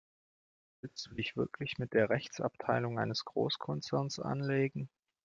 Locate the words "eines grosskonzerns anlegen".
2.97-4.89